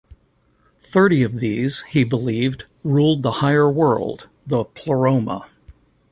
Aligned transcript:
Thirty 0.79 1.21
of 1.21 1.39
these, 1.39 1.83
he 1.83 2.03
believed, 2.03 2.63
ruled 2.83 3.21
the 3.21 3.33
higher 3.33 3.69
world, 3.71 4.29
the 4.47 4.63
"pleroma". 4.65 5.47